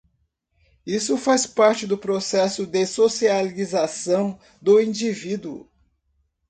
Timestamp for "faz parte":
1.15-1.85